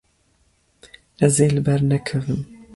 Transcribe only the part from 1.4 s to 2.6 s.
ê li ber nekevim.